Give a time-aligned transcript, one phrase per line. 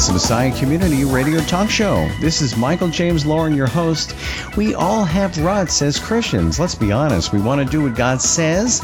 [0.00, 2.08] It's the Messiah Community Radio Talk Show.
[2.22, 4.16] This is Michael James Lauren, your host.
[4.56, 6.58] We all have ruts as Christians.
[6.58, 7.34] Let's be honest.
[7.34, 8.80] We want to do what God says.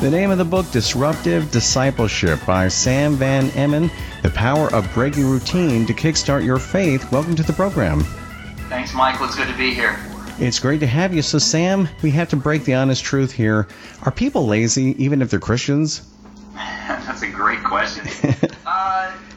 [0.00, 3.90] The name of the book, Disruptive Discipleship by Sam Van Eman,
[4.22, 7.10] The Power of Breaking Routine to Kickstart Your Faith.
[7.10, 8.00] Welcome to the program.
[8.68, 9.24] Thanks, Michael.
[9.24, 9.98] It's good to be here.
[10.38, 11.22] It's great to have you.
[11.22, 13.66] So, Sam, we have to break the honest truth here.
[14.02, 16.02] Are people lazy even if they're Christians?
[16.54, 18.06] That's a great question.
[18.66, 19.29] uh, no, I I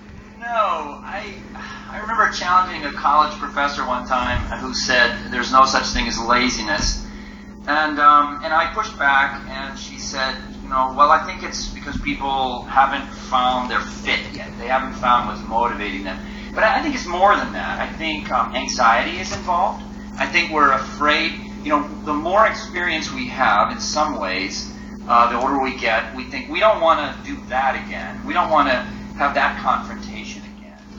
[2.13, 7.03] remember challenging a college professor one time who said there's no such thing as laziness,
[7.67, 11.69] and um, and I pushed back, and she said, you know, well, I think it's
[11.69, 14.51] because people haven't found their fit yet.
[14.59, 16.19] They haven't found what's motivating them.
[16.53, 17.79] But I think it's more than that.
[17.79, 19.83] I think um, anxiety is involved.
[20.19, 21.31] I think we're afraid.
[21.63, 24.71] You know, the more experience we have, in some ways,
[25.07, 28.23] uh, the older we get, we think we don't want to do that again.
[28.23, 28.75] We don't want to
[29.17, 30.12] have that confrontation.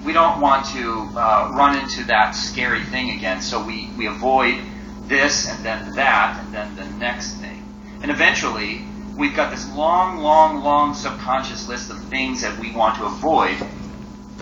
[0.05, 3.41] We don't want to uh, run into that scary thing again.
[3.41, 4.61] So we, we avoid
[5.07, 7.63] this and then that and then the next thing.
[8.03, 8.85] And eventually,
[9.17, 13.57] we've got this long, long, long subconscious list of things that we want to avoid.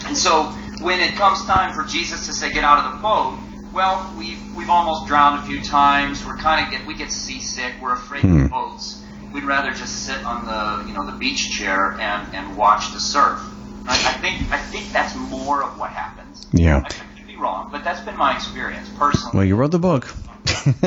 [0.07, 0.45] And so
[0.81, 3.39] when it comes time for Jesus to say, get out of the boat,
[3.73, 6.27] well, we've, we've almost drowned a few times.
[6.27, 7.75] We're kind of get, we get seasick.
[7.81, 8.43] We're afraid hmm.
[8.43, 12.57] of boats we'd rather just sit on the you know the beach chair and, and
[12.57, 13.41] watch the surf.
[13.87, 16.47] I, I think I think that's more of what happens.
[16.53, 16.83] Yeah.
[16.85, 19.37] I could be wrong, but that's been my experience personally.
[19.37, 20.13] Well, you wrote the book.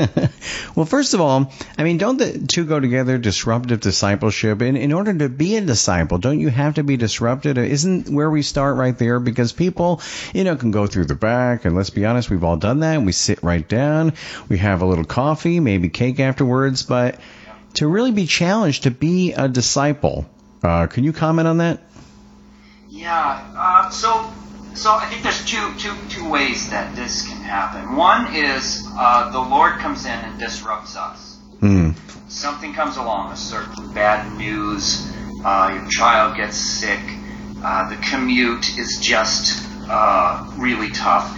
[0.75, 3.17] well, first of all, I mean, don't the two go together?
[3.17, 4.61] Disruptive discipleship.
[4.61, 7.57] In in order to be a disciple, don't you have to be disrupted?
[7.57, 9.19] Isn't where we start right there?
[9.19, 10.01] Because people,
[10.33, 13.01] you know, can go through the back, and let's be honest, we've all done that.
[13.01, 14.13] We sit right down,
[14.49, 17.19] we have a little coffee, maybe cake afterwards, but
[17.75, 20.25] to really be challenged to be a disciple.
[20.63, 21.79] Uh, can you comment on that?
[22.95, 23.53] Yeah.
[23.57, 24.31] Uh, so,
[24.73, 27.97] so I think there's two, two, two ways that this can happen.
[27.97, 31.37] One is uh, the Lord comes in and disrupts us.
[31.59, 31.93] Mm.
[32.31, 35.11] Something comes along, a certain bad news.
[35.43, 37.01] Uh, your child gets sick.
[37.61, 41.37] Uh, the commute is just uh, really tough,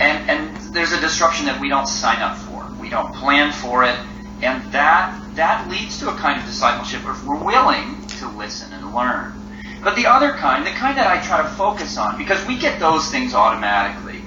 [0.00, 2.66] and and there's a disruption that we don't sign up for.
[2.80, 3.96] We don't plan for it,
[4.42, 8.94] and that that leads to a kind of discipleship if we're willing to listen and
[8.94, 9.43] learn.
[9.84, 12.80] But the other kind, the kind that I try to focus on, because we get
[12.80, 14.22] those things automatically,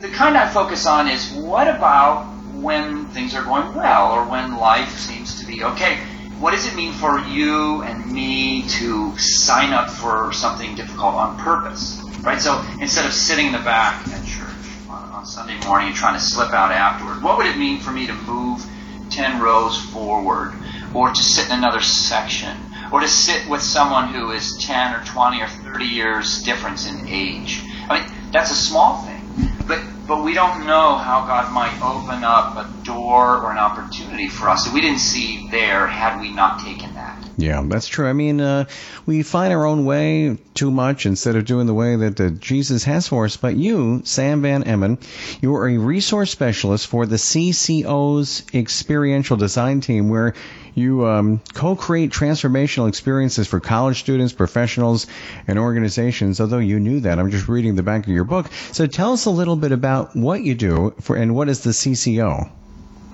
[0.00, 4.58] the kind I focus on is what about when things are going well or when
[4.58, 5.96] life seems to be okay?
[6.38, 11.38] What does it mean for you and me to sign up for something difficult on
[11.38, 12.02] purpose?
[12.20, 12.40] Right?
[12.40, 14.50] So instead of sitting in the back at church
[14.90, 17.92] on, on Sunday morning and trying to slip out afterward, what would it mean for
[17.92, 18.62] me to move
[19.10, 20.52] 10 rows forward,
[20.92, 22.56] or to sit in another section,
[22.92, 27.08] or to sit with someone who is 10 or 20 or 30 years difference in
[27.08, 27.62] age.
[27.88, 29.22] I mean, that's a small thing,
[29.66, 34.28] but, but we don't know how God might open up a door or an opportunity
[34.28, 37.26] for us that we didn't see there had we not taken that.
[37.38, 38.08] Yeah, that's true.
[38.08, 38.64] I mean, uh,
[39.04, 42.84] we find our own way too much instead of doing the way that uh, Jesus
[42.84, 43.36] has for us.
[43.36, 44.98] But you, Sam Van Eman,
[45.42, 50.34] you are a resource specialist for the CCO's experiential design team, where
[50.76, 55.06] you um, co-create transformational experiences for college students, professionals,
[55.48, 56.38] and organizations.
[56.38, 58.46] Although you knew that, I'm just reading the back of your book.
[58.72, 61.70] So tell us a little bit about what you do for, and what is the
[61.70, 62.50] CCO.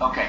[0.01, 0.29] Okay.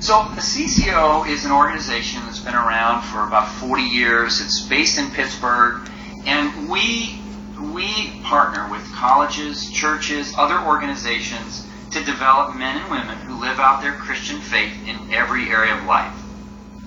[0.00, 4.40] So the CCO is an organization that's been around for about 40 years.
[4.42, 5.88] It's based in Pittsburgh,
[6.26, 7.18] and we
[7.72, 13.80] we partner with colleges, churches, other organizations to develop men and women who live out
[13.80, 16.14] their Christian faith in every area of life.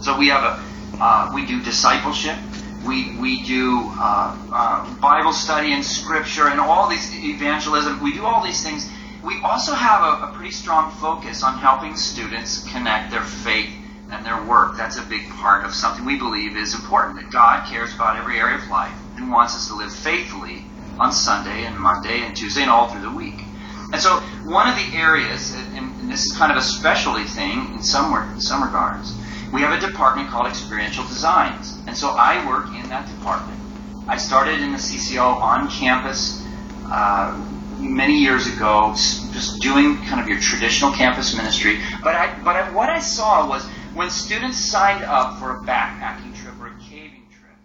[0.01, 2.37] So we have a uh, we do discipleship,
[2.85, 8.01] we we do uh, uh, Bible study and Scripture and all these evangelism.
[8.03, 8.89] We do all these things
[9.23, 13.69] we also have a, a, pretty strong focus on helping students connect their faith
[14.11, 14.77] and their work.
[14.77, 18.39] That's a big part of something we believe is important, that God cares about every
[18.39, 20.65] area of life and wants us to live faithfully
[20.97, 23.39] on Sunday and Monday and Tuesday and all through the week.
[23.93, 27.83] And so one of the areas, and this is kind of a specialty thing in
[27.83, 29.13] some, in some regards,
[29.51, 31.77] we have a department called Experiential Designs.
[31.87, 33.59] And so I work in that department.
[34.07, 36.45] I started in the CCO on campus
[36.85, 37.37] uh,
[37.77, 41.79] many years ago, just doing kind of your traditional campus ministry.
[42.03, 43.63] But I, but I, what I saw was
[43.93, 47.55] when students signed up for a backpacking trip or a caving trip,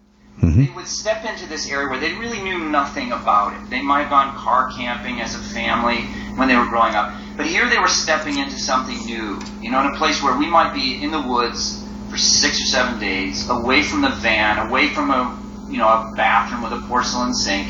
[0.41, 0.65] mm-hmm.
[0.65, 3.69] they would step into this area where they really knew nothing about it.
[3.69, 6.03] They might have gone car camping as a family
[6.35, 9.39] when they were growing up, but here they were stepping into something new.
[9.61, 12.65] You know, in a place where we might be in the woods for six or
[12.65, 15.37] seven days, away from the van, away from a
[15.69, 17.67] you know a bathroom with a porcelain sink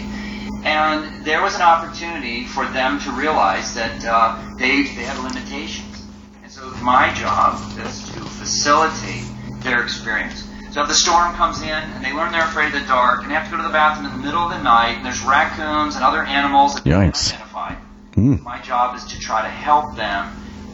[0.64, 6.06] And there was an opportunity for them to realize that uh, they, they had limitations.
[6.44, 9.24] And so my job is to facilitate
[9.64, 10.44] their experience.
[10.72, 13.32] So if the storm comes in and they learn they're afraid of the dark and
[13.32, 15.24] they have to go to the bathroom in the middle of the night and there's
[15.24, 17.34] raccoons and other animals that Yikes.
[17.34, 17.76] identify,
[18.18, 18.42] Mm.
[18.44, 20.26] my job is to try to help them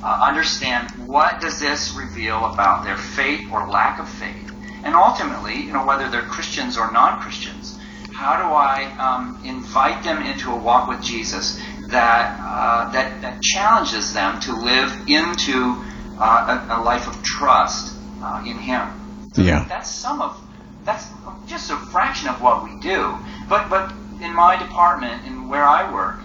[0.04, 4.50] uh, understand what does this reveal about their faith or lack of faith,
[4.86, 7.80] and ultimately, you know, whether they're Christians or non-Christians.
[8.14, 11.60] How do I um, invite them into a walk with Jesus
[11.90, 15.84] that uh, that that challenges them to live into
[16.20, 18.88] uh, a, a life of trust uh, in Him?
[19.34, 19.66] So Yeah.
[19.68, 20.40] that's some of
[20.86, 21.08] that's
[21.48, 23.18] just a fraction of what we do.
[23.50, 26.20] But but in my department and where I work,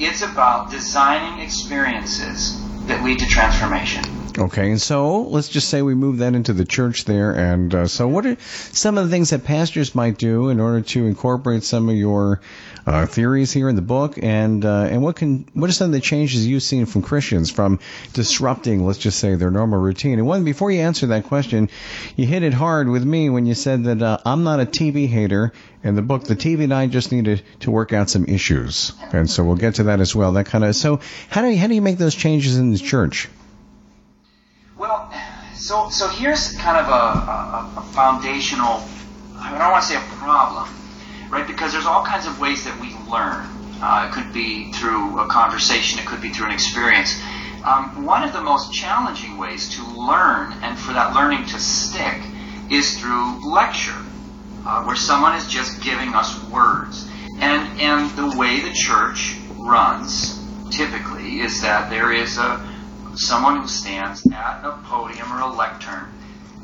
[0.00, 4.19] it's about designing experiences that lead to transformation.
[4.38, 7.32] Okay, and so let's just say we move that into the church there.
[7.34, 10.82] And uh, so, what are some of the things that pastors might do in order
[10.82, 12.40] to incorporate some of your
[12.86, 14.18] uh, theories here in the book?
[14.22, 17.50] And uh, and what can what are some of the changes you've seen from Christians
[17.50, 17.80] from
[18.12, 20.18] disrupting, let's just say, their normal routine?
[20.18, 21.68] And one before you answer that question,
[22.14, 25.08] you hit it hard with me when you said that uh, I'm not a TV
[25.08, 25.52] hater.
[25.82, 29.30] In the book, the TV and I just needed to work out some issues, and
[29.30, 30.32] so we'll get to that as well.
[30.32, 31.00] That kind of so
[31.30, 33.28] how do you, how do you make those changes in the church?
[35.60, 38.82] So so here's kind of a, a, a foundational.
[39.36, 40.66] I don't want to say a problem,
[41.28, 41.46] right?
[41.46, 43.46] Because there's all kinds of ways that we learn.
[43.82, 45.98] Uh, it could be through a conversation.
[45.98, 47.20] It could be through an experience.
[47.62, 52.22] Um, one of the most challenging ways to learn and for that learning to stick
[52.70, 54.00] is through lecture,
[54.64, 57.06] uh, where someone is just giving us words.
[57.38, 60.40] And and the way the church runs
[60.70, 62.69] typically is that there is a
[63.20, 66.08] someone who stands at a podium or a lectern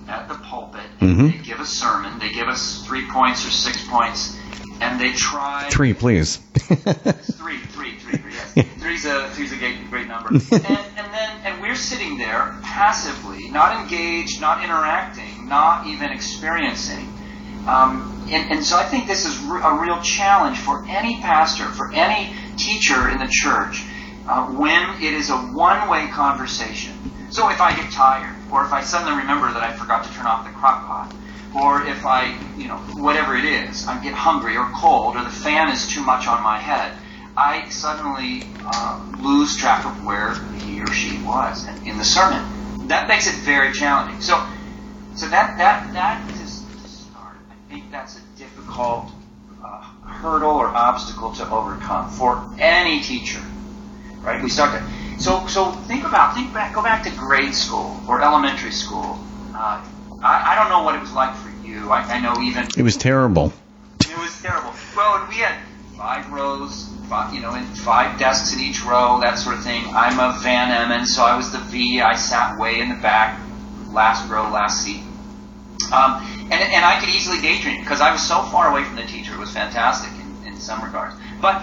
[0.09, 0.87] at the pulpit.
[1.01, 1.33] Mhm.
[1.33, 2.19] They give a sermon.
[2.19, 4.37] They give us three points or six points,
[4.81, 6.37] and they try Three, please.
[6.57, 8.33] three, three, three, three.
[8.55, 10.29] Yes, three's a three's a great, great number.
[10.31, 17.13] and, and then and we're sitting there passively, not engaged, not interacting, not even experiencing.
[17.67, 21.93] Um, and, and so I think this is a real challenge for any pastor, for
[21.93, 23.83] any teacher in the church,
[24.29, 26.95] uh, when it is a one-way conversation.
[27.31, 30.27] So if I get tired, or if I suddenly remember that I forgot to turn
[30.27, 31.15] off the crock pot,
[31.55, 35.31] or if I, you know, whatever it is, I get hungry or cold, or the
[35.31, 36.93] fan is too much on my head,
[37.37, 42.43] I suddenly uh, lose track of where he or she was in, the sermon.
[42.89, 44.21] That makes it very challenging.
[44.21, 44.35] So,
[45.15, 47.37] so that that that is start.
[47.51, 49.11] I think that's a difficult
[49.63, 53.43] uh, hurdle or obstacle to overcome for any teacher.
[54.27, 54.43] Right?
[54.43, 55.21] We start to.
[55.23, 59.19] So so think about think back go back to grade school or elementary school.
[59.55, 59.81] Uh,
[60.23, 61.91] I, I don't know what it was like for you.
[61.91, 63.53] I, I know even It was terrible.
[64.01, 64.73] it was terrible.
[64.97, 65.57] Well, and we had
[65.97, 69.85] five rows, five, you know, and five desks in each row, that sort of thing.
[69.95, 72.01] I'm a Van Eman, so I was the V.
[72.01, 73.41] I sat way in the back,
[73.93, 75.03] last row, last seat.
[75.93, 76.21] Um,
[76.51, 79.35] and, and I could easily daydream because I was so far away from the teacher.
[79.35, 81.15] It was fantastic in, in some regards.
[81.41, 81.63] But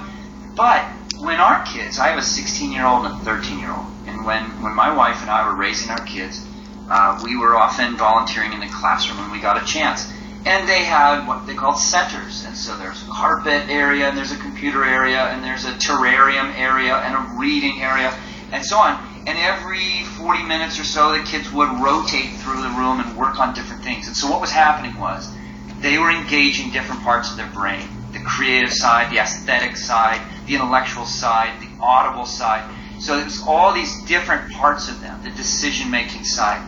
[0.55, 0.85] but
[1.23, 4.25] when our kids, I have a 16 year old and a 13 year old, and
[4.25, 6.45] when, when my wife and I were raising our kids,
[6.89, 10.11] uh, we were often volunteering in the classroom when we got a chance.
[10.45, 12.43] And they had what they called centers.
[12.45, 16.53] And so there's a carpet area, and there's a computer area, and there's a terrarium
[16.59, 18.13] area, and a reading area,
[18.51, 19.01] and so on.
[19.25, 23.39] And every 40 minutes or so, the kids would rotate through the room and work
[23.39, 24.07] on different things.
[24.07, 25.33] And so what was happening was
[25.79, 30.55] they were engaging different parts of their brain the creative side, the aesthetic side, the
[30.55, 32.69] intellectual side, the audible side.
[32.99, 36.61] So it was all these different parts of them, the decision making side.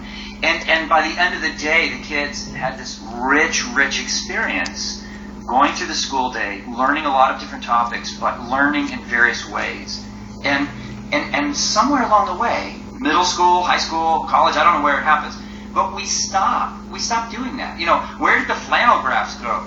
[0.43, 5.03] And, and by the end of the day, the kids had this rich, rich experience
[5.47, 9.49] going through the school day, learning a lot of different topics, but learning in various
[9.49, 10.03] ways.
[10.43, 10.67] And,
[11.11, 14.99] and, and somewhere along the way, middle school, high school, college, I don't know where
[14.99, 15.35] it happens,
[15.73, 16.89] but we stopped.
[16.89, 17.79] We stopped doing that.
[17.79, 19.63] You know, where did the flannel graphs go?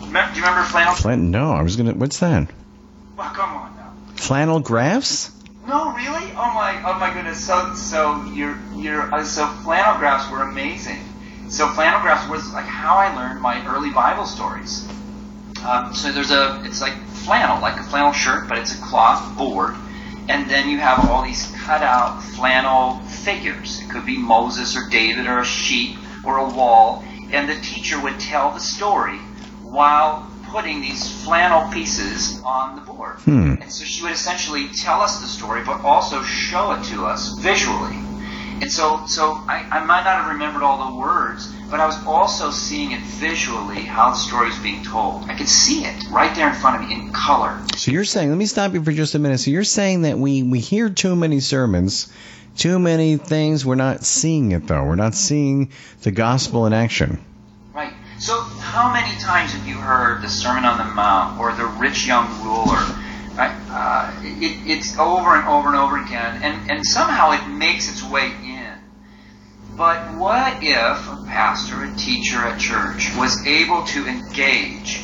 [0.00, 0.94] do you remember flannel?
[0.94, 1.22] Flint?
[1.22, 1.94] No, I was gonna.
[1.94, 2.48] What's that?
[3.18, 3.92] Well, come on now.
[4.14, 5.32] Flannel graphs?
[5.66, 6.30] No, really?
[6.36, 7.44] Oh my, oh my goodness.
[7.44, 11.00] So, so your, your, uh, so flannel graphs were amazing.
[11.48, 14.88] So flannel graphs was like how I learned my early Bible stories.
[15.66, 19.36] Um, so there's a, it's like flannel, like a flannel shirt, but it's a cloth
[19.36, 19.74] board,
[20.28, 23.82] and then you have all these cut out flannel figures.
[23.82, 28.00] It could be Moses or David or a sheep or a wall, and the teacher
[28.00, 29.18] would tell the story
[29.62, 33.16] while putting these flannel pieces on the board.
[33.20, 33.54] Hmm.
[33.60, 37.38] And so she would essentially tell us the story, but also show it to us
[37.38, 37.96] visually.
[38.60, 42.02] And so, so I, I might not have remembered all the words but I was
[42.06, 45.24] also seeing it visually how the story was being told.
[45.24, 47.58] I could see it right there in front of me in color.
[47.76, 49.38] So you're saying, let me stop you for just a minute.
[49.38, 52.10] So you're saying that we, we hear too many sermons,
[52.56, 54.84] too many things, we're not seeing it though.
[54.84, 55.70] We're not seeing
[56.02, 57.22] the gospel in action.
[57.74, 57.92] Right.
[58.18, 58.42] So
[58.78, 62.28] how many times have you heard the Sermon on the Mount or the rich young
[62.44, 62.78] ruler?
[63.34, 63.50] Right?
[63.68, 68.04] Uh, it, it's over and over and over again, and, and somehow it makes its
[68.04, 68.74] way in.
[69.76, 75.02] But what if a pastor, a teacher at church, was able to engage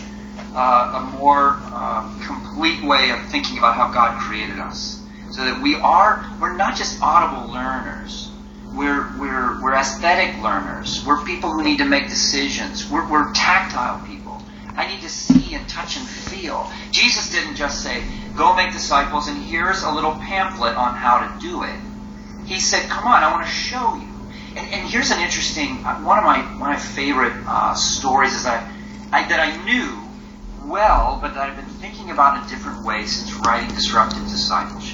[0.55, 5.03] uh, a more uh, complete way of thinking about how God created us?
[5.33, 8.31] So that we are, we're not just audible learners.
[8.75, 11.05] We're, we're, we're aesthetic learners.
[11.07, 12.91] We're people who need to make decisions.
[12.91, 14.43] We're, we're tactile people.
[14.77, 16.71] I need to see and touch and feel.
[16.91, 18.03] Jesus didn't just say,
[18.37, 21.79] go make disciples and here's a little pamphlet on how to do it.
[22.47, 24.09] He said, come on, I want to show you.
[24.57, 28.59] And, and here's an interesting uh, one of my my favorite uh, stories is I,
[29.11, 30.01] I that I knew
[30.71, 34.94] well, but that I've been thinking about in a different way since writing Disruptive Discipleship.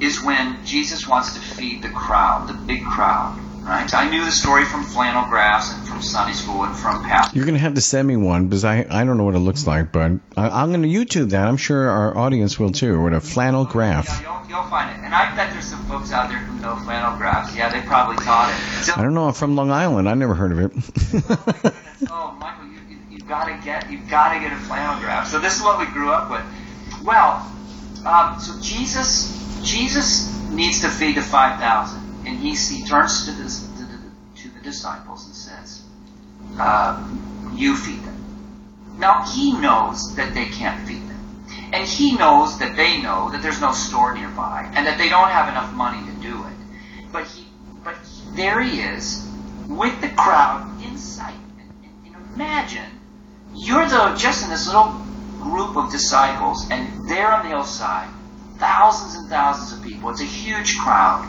[0.00, 3.38] Is when Jesus wants to feed the crowd, the big crowd.
[3.62, 3.92] Right?
[3.94, 7.36] I knew the story from flannel graphs and from Sunday school and from past.
[7.36, 9.40] You're going to have to send me one because I, I don't know what it
[9.40, 11.46] looks like, but I, am going to YouTube that.
[11.46, 13.02] I'm sure our audience will too.
[13.02, 14.08] With a flannel graph.
[14.08, 15.04] Yeah, you'll, you'll find it.
[15.04, 17.54] And I bet there's some folks out there who know flannel graphs.
[17.54, 18.84] Yeah, they probably taught it.
[18.84, 19.26] So, I don't know.
[19.26, 20.08] I'm from Long Island.
[20.08, 20.72] I never heard of it.
[22.10, 25.28] oh, Michael, you, you, you gotta get you gotta get a flannel graph.
[25.28, 26.42] So this is what we grew up with.
[27.04, 27.46] Well,
[28.06, 33.32] um, so Jesus Jesus needs to feed the five thousand and he, he turns to
[33.32, 33.98] the, to the,
[34.42, 35.82] to the disciples and says,
[36.58, 37.02] uh,
[37.54, 38.16] You feed them.
[38.98, 41.46] Now, he knows that they can't feed them.
[41.72, 45.30] And he knows that they know that there's no store nearby and that they don't
[45.30, 47.10] have enough money to do it.
[47.12, 47.46] But he,
[47.82, 49.26] but he, there he is
[49.68, 51.34] with the crowd in sight.
[51.58, 52.90] And, and, and imagine
[53.54, 54.92] you're the, just in this little
[55.40, 58.08] group of disciples, and there on the hillside,
[58.58, 60.10] thousands and thousands of people.
[60.10, 61.26] It's a huge crowd.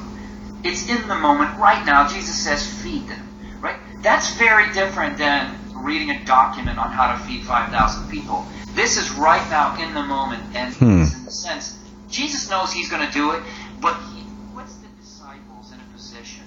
[0.63, 2.07] It's in the moment right now.
[2.07, 3.27] Jesus says, feed them.
[3.59, 3.77] Right?
[4.01, 8.45] That's very different than reading a document on how to feed 5,000 people.
[8.73, 10.85] This is right now in the moment, and hmm.
[10.85, 11.77] in the sense,
[12.09, 13.43] Jesus knows he's going to do it,
[13.79, 16.43] but he puts the disciples in a position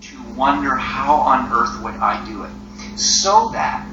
[0.00, 2.98] to wonder how on earth would I do it?
[2.98, 3.86] So that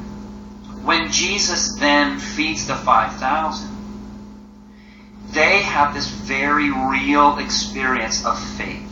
[0.87, 3.69] when Jesus then feeds the 5,000,
[5.31, 8.87] they have this very real experience of faith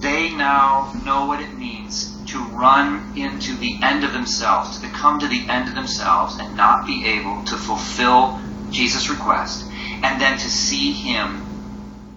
[0.00, 5.18] they now know what it means to run into the end of themselves, to come
[5.20, 9.66] to the end of themselves and not be able to fulfill Jesus' request,
[10.02, 11.44] and then to see Him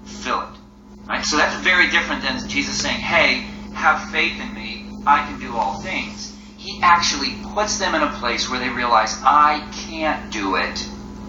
[0.05, 0.47] fill it.
[1.05, 1.25] Right?
[1.25, 3.41] So that's very different than Jesus saying, hey,
[3.73, 6.32] have faith in me, I can do all things.
[6.81, 10.79] Actually puts them in a place where they realize, I can't do it.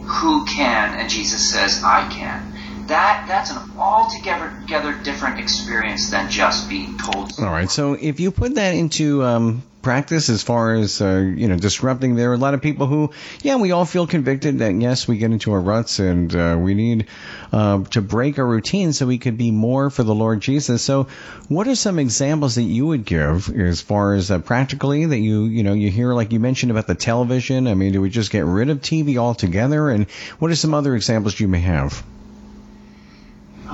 [0.06, 0.98] Who can?
[0.98, 2.53] And Jesus says, I can
[2.88, 7.32] that that's an altogether together different experience than just being told.
[7.38, 7.70] All right.
[7.70, 12.16] So if you put that into um, practice as far as uh, you know disrupting,
[12.16, 13.10] there are a lot of people who,
[13.42, 16.74] yeah, we all feel convicted that yes, we get into our ruts and uh, we
[16.74, 17.06] need
[17.52, 20.82] uh, to break our routine so we could be more for the Lord Jesus.
[20.82, 21.08] So,
[21.48, 25.44] what are some examples that you would give as far as uh, practically that you
[25.44, 27.68] you know you hear like you mentioned about the television?
[27.68, 29.90] I mean, do we just get rid of TV altogether?
[29.90, 32.02] And what are some other examples you may have?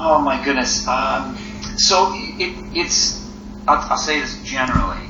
[0.02, 0.88] Oh my goodness.
[0.88, 1.36] Um,
[1.76, 3.22] so it, it's,
[3.68, 5.04] I'll, I'll, say this generally.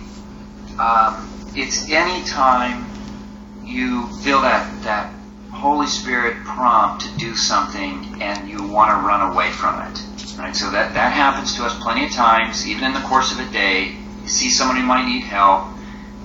[0.80, 2.84] Um, it's any time
[3.64, 5.14] you feel that, that
[5.52, 10.02] Holy Spirit prompt to do something and you want to run away from it.
[10.36, 10.56] Right?
[10.56, 13.48] So that, that happens to us plenty of times, even in the course of a
[13.52, 13.94] day.
[14.22, 15.68] You see someone who might need help.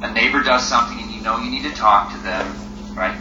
[0.01, 3.15] A neighbor does something and you know you need to talk to them, right?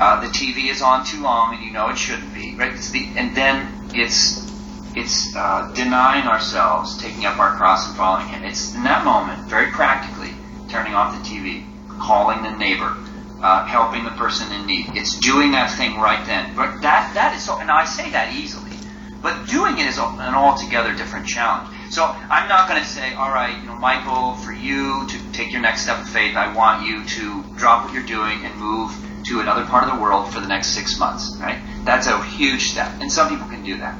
[0.00, 2.76] Uh, the TV is on too long and you know it shouldn't be, right?
[2.76, 4.50] The, and then it's
[4.96, 8.44] it's uh, denying ourselves, taking up our cross and following Him.
[8.44, 10.34] It's in that moment, very practically,
[10.68, 11.64] turning off the TV,
[12.00, 12.96] calling the neighbor,
[13.42, 14.86] uh, helping the person in need.
[14.94, 16.54] It's doing that thing right then.
[16.56, 18.76] But that that is so, and I say that easily,
[19.22, 21.70] but doing it is an altogether different challenge.
[21.90, 25.52] So I'm not going to say, all right, you know, Michael, for you to take
[25.52, 28.94] your next step of faith, I want you to drop what you're doing and move
[29.26, 31.36] to another part of the world for the next six months.
[31.40, 31.60] Right?
[31.84, 33.96] That's a huge step, and some people can do that.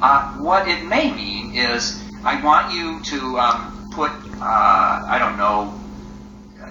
[0.00, 5.36] Uh, what it may mean is I want you to um, put, uh, I don't
[5.36, 5.74] know,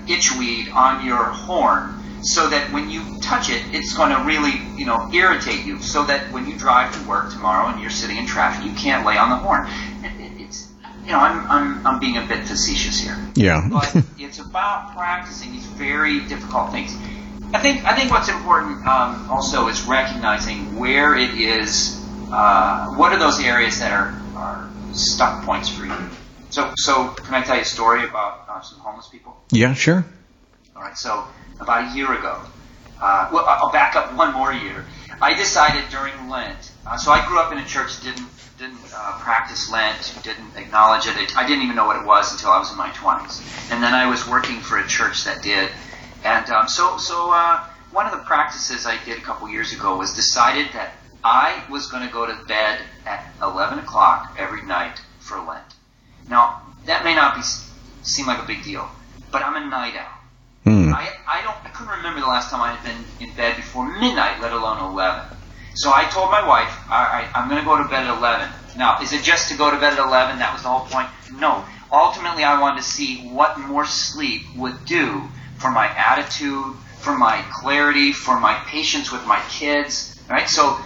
[0.07, 4.86] itchweed on your horn so that when you touch it, it's going to really, you
[4.86, 8.25] know, irritate you so that when you drive to work tomorrow and you're sitting in
[8.25, 9.67] traffic, you can't lay on the horn.
[10.39, 10.72] It's,
[11.05, 13.17] you know, I'm, I'm, I'm being a bit facetious here.
[13.36, 13.67] Yeah.
[13.72, 16.96] but it's about practicing these very difficult things.
[17.53, 22.03] I think I think what's important um, also is recognizing where it is.
[22.31, 25.96] Uh, what are those areas that are, are stuck points for you?
[26.50, 29.36] So so can I tell you a story about uh, some homeless people?
[29.51, 30.05] Yeah, sure.
[30.75, 30.98] All right.
[30.98, 31.25] So
[31.60, 32.41] about a year ago,
[33.01, 34.86] uh, well, I'll back up one more year.
[35.22, 36.72] I decided during Lent.
[36.86, 41.05] Uh, so I grew up in a church didn't didn't uh, practice Lent, didn't acknowledge
[41.05, 41.38] it.
[41.38, 43.93] I didn't even know what it was until I was in my 20s, and then
[43.93, 45.69] I was working for a church that did.
[46.24, 49.98] And um, so so uh, one of the practices I did a couple years ago
[49.98, 50.93] was decided that
[51.27, 55.75] I was going to go to bed at 11 o'clock every night for Lent.
[56.29, 57.41] Now that may not be
[58.01, 58.88] seem like a big deal,
[59.29, 60.17] but I'm a night owl.
[60.63, 60.93] Hmm.
[60.93, 63.91] I, I don't I couldn't remember the last time I had been in bed before
[64.00, 65.36] midnight, let alone 11.
[65.75, 68.50] So I told my wife, all right, I'm going to go to bed at 11.
[68.77, 70.39] Now, is it just to go to bed at 11?
[70.39, 71.10] That was the whole point?
[71.38, 71.65] No.
[71.91, 75.24] Ultimately, I wanted to see what more sleep would do
[75.57, 80.17] for my attitude, for my clarity, for my patience with my kids.
[80.29, 80.48] Right?
[80.48, 80.79] So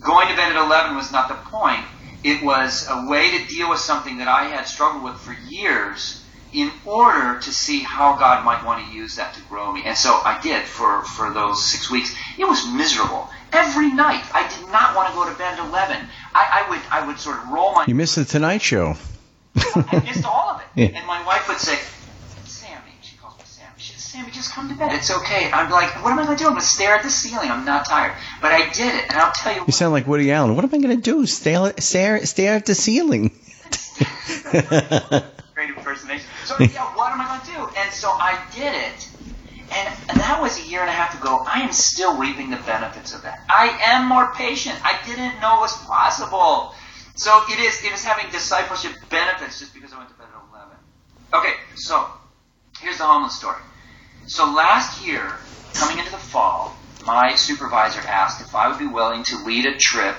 [0.00, 1.80] going to bed at 11 was not the point.
[2.22, 6.22] It was a way to deal with something that I had struggled with for years
[6.52, 9.82] in order to see how God might want to use that to grow me.
[9.84, 12.14] And so I did for, for those six weeks.
[12.38, 13.28] It was miserable.
[13.52, 15.96] Every night, I did not want to go to bed at 11.
[16.34, 17.84] I, I would I would sort of roll my.
[17.86, 18.96] You missed the Tonight Show.
[19.56, 20.66] I missed all of it.
[20.76, 20.86] Yeah.
[20.86, 21.76] And my wife would say,
[22.44, 23.44] Sammy, she calls me
[24.10, 24.30] Sammy.
[24.30, 24.92] She says, Sammy, just come to bed.
[24.92, 25.50] It's okay.
[25.52, 26.46] I'm like, what am I going to do?
[26.46, 27.50] I'm going to stare at the ceiling.
[27.50, 28.14] I'm not tired.
[28.40, 29.04] But I did it.
[29.10, 30.56] And I'll tell you You sound like Woody Allen.
[30.56, 31.26] What am I going to do?
[31.26, 33.30] Stare, stare, stare at the ceiling.
[35.54, 36.26] great impersonation.
[36.44, 37.78] So yeah, what am I going to do?
[37.78, 39.08] And so I did it,
[39.72, 41.44] and, and that was a year and a half ago.
[41.46, 43.44] I am still reaping the benefits of that.
[43.48, 44.76] I am more patient.
[44.82, 46.74] I didn't know it was possible.
[47.14, 50.40] So it is it is having discipleship benefits just because I went to bed at
[50.50, 50.76] eleven.
[51.34, 52.06] Okay, so
[52.80, 53.60] here's the homeless story.
[54.26, 55.32] So last year,
[55.74, 59.76] coming into the fall, my supervisor asked if I would be willing to lead a
[59.76, 60.16] trip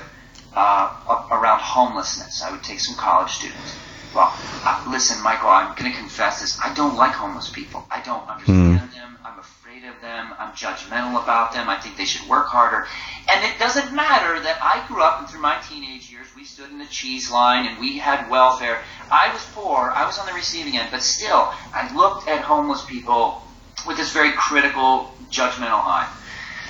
[0.54, 2.42] uh, around homelessness.
[2.42, 3.78] I would take some college students.
[4.14, 4.34] Well,
[4.66, 6.60] uh, listen, Michael, I'm going to confess this.
[6.62, 7.86] I don't like homeless people.
[7.90, 9.18] I don't understand them.
[9.24, 10.34] I'm afraid of them.
[10.38, 11.70] I'm judgmental about them.
[11.70, 12.88] I think they should work harder.
[13.32, 16.70] And it doesn't matter that I grew up and through my teenage years, we stood
[16.70, 18.80] in the cheese line and we had welfare.
[19.10, 19.92] I was poor.
[19.92, 20.90] I was on the receiving end.
[20.92, 23.42] But still, I looked at homeless people
[23.86, 26.10] with this very critical, judgmental eye.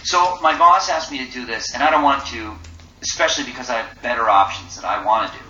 [0.03, 2.55] So my boss asked me to do this, and I don't want to,
[3.01, 5.45] especially because I have better options that I want to do.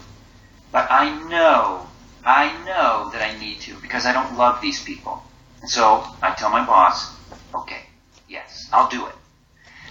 [0.72, 1.88] But I know,
[2.26, 5.24] I know that I need to because I don't love these people.
[5.62, 7.16] And so I tell my boss,
[7.54, 7.82] okay,
[8.28, 9.16] yes, I'll do it.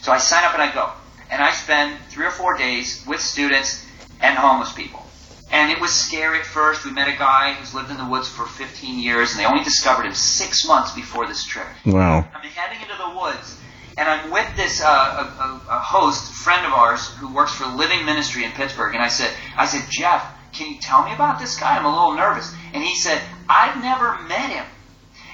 [0.00, 0.90] So I sign up and I go.
[1.30, 3.86] And I spend three or four days with students
[4.20, 5.09] and homeless people.
[5.52, 6.84] And it was scary at first.
[6.84, 9.64] We met a guy who's lived in the woods for 15 years, and they only
[9.64, 11.66] discovered him six months before this trip.
[11.84, 12.28] Wow.
[12.32, 13.58] I'm heading into the woods,
[13.98, 18.04] and I'm with this uh, a, a, host, friend of ours, who works for Living
[18.04, 18.94] Ministry in Pittsburgh.
[18.94, 21.76] And I said, I said, Jeff, can you tell me about this guy?
[21.76, 22.54] I'm a little nervous.
[22.72, 24.64] And he said, I've never met him.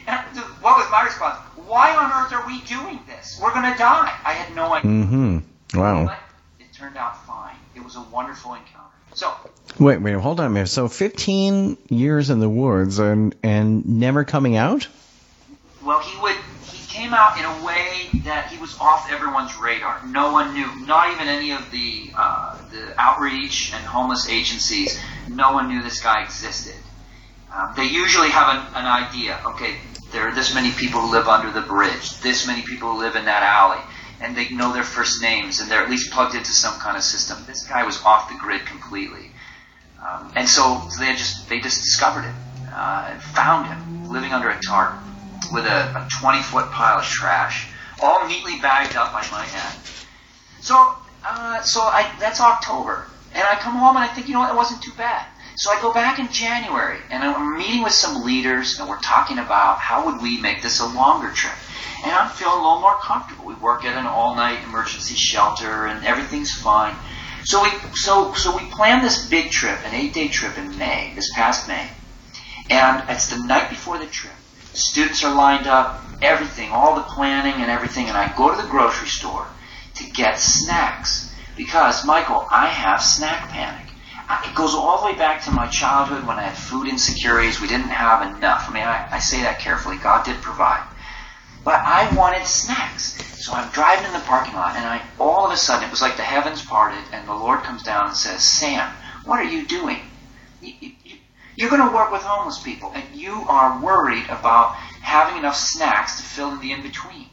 [0.06, 0.22] And I,
[0.60, 1.36] what was my response?
[1.66, 3.38] Why on earth are we doing this?
[3.42, 4.18] We're going to die.
[4.24, 4.90] I had no idea.
[4.90, 5.78] Mm-hmm.
[5.78, 6.06] Wow.
[6.06, 6.18] But
[6.60, 7.56] it turned out fine.
[7.76, 8.72] It was a wonderful encounter.
[9.14, 9.32] So,
[9.78, 10.68] Wait, wait, hold on a minute.
[10.68, 14.88] So 15 years in the woods and and never coming out?
[15.84, 16.36] well, he would.
[16.72, 20.04] He came out in a way that he was off everyone's radar.
[20.06, 20.66] No one knew.
[20.86, 24.98] Not even any of the uh, the outreach and homeless agencies.
[25.28, 26.74] No one knew this guy existed.
[27.54, 29.40] Um, they usually have an, an idea.
[29.46, 29.76] Okay,
[30.12, 32.18] there are this many people who live under the bridge.
[32.20, 33.80] This many people who live in that alley,
[34.20, 37.02] and they know their first names, and they're at least plugged into some kind of
[37.02, 37.38] system.
[37.46, 39.30] This guy was off the grid completely,
[40.00, 42.34] um, and so they just they just discovered him
[42.72, 44.94] uh, and found him living under a tarp
[45.52, 47.68] with a, a 20 foot pile of trash,
[48.02, 49.78] all neatly bagged up by my hand.
[50.60, 53.06] So, uh, so I, that's October.
[53.34, 55.26] And I come home and I think, you know what, it wasn't too bad.
[55.58, 59.38] So I go back in January and I'm meeting with some leaders and we're talking
[59.38, 61.54] about how would we make this a longer trip.
[62.04, 63.46] And I'm feeling a little more comfortable.
[63.46, 66.94] We work at an all night emergency shelter and everything's fine.
[67.44, 71.12] So we, so, so we planned this big trip, an eight day trip in May,
[71.14, 71.88] this past May.
[72.68, 74.34] And it's the night before the trip.
[74.74, 78.68] Students are lined up, everything, all the planning and everything, and I go to the
[78.68, 79.46] grocery store
[79.94, 81.34] to get snacks.
[81.56, 83.86] Because, Michael, I have snack panic.
[84.28, 87.60] It goes all the way back to my childhood when I had food insecurities.
[87.60, 88.66] We didn't have enough.
[88.68, 89.98] I mean, I, I say that carefully.
[89.98, 90.82] God did provide.
[91.64, 93.22] But I wanted snacks.
[93.38, 96.02] So I'm driving in the parking lot, and I all of a sudden, it was
[96.02, 98.90] like the heavens parted, and the Lord comes down and says, Sam,
[99.24, 100.00] what are you doing?
[100.60, 101.18] You, you, you-
[101.56, 106.16] You're going to work with homeless people, and you are worried about having enough snacks
[106.18, 107.26] to fill in the in between.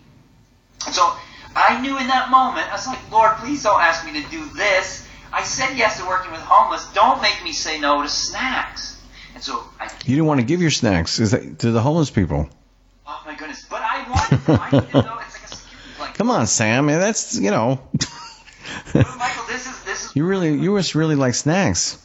[0.92, 1.14] So
[1.56, 4.46] I knew in that moment, I was like, Lord, please don't ask me to do
[4.56, 5.08] this.
[5.34, 6.86] I said yes to working with homeless.
[6.94, 9.02] Don't make me say no to snacks.
[9.34, 9.86] And so I.
[10.06, 12.48] You didn't want to give your snacks that, to the homeless people.
[13.08, 13.66] Oh my goodness!
[13.68, 14.60] But I wanted them.
[14.62, 16.18] I didn't know it's like a security blanket.
[16.18, 16.86] Come on, Sam.
[16.86, 17.82] Man, that's you know.
[18.94, 20.16] But Michael, this is this is.
[20.16, 21.98] you really, you just really like snacks.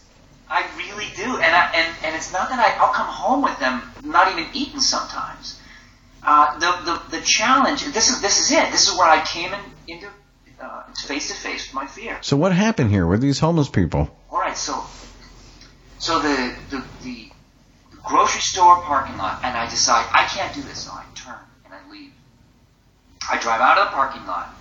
[0.49, 3.59] I really do, and I, and and it's not that I, I'll come home with
[3.59, 5.61] them not even eaten sometimes.
[6.23, 7.85] Uh, the, the the challenge.
[7.85, 8.73] This is this is it.
[8.73, 10.09] This is where I came in, into
[10.61, 12.19] uh, face to face with my fear.
[12.23, 14.11] So what happened here with these homeless people?
[14.31, 14.85] All right, so
[15.99, 17.31] so the the, the
[18.05, 21.75] grocery store parking lot, and I decide I can't do this, so I turn and
[21.75, 22.13] I leave.
[23.31, 24.55] I drive out of the parking lot,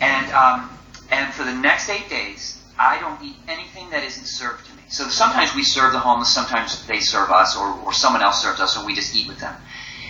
[0.00, 0.70] and um,
[1.10, 4.82] and for the next eight days, I don't eat anything that isn't served to me.
[4.88, 8.60] So sometimes we serve the homeless, sometimes they serve us, or, or someone else serves
[8.60, 9.54] us, and we just eat with them.